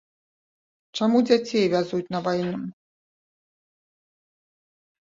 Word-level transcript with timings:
Чаму 0.97 1.17
дзяцей 1.27 1.65
вязуць 1.75 2.09
на 2.17 2.23
вайну? 2.29 2.59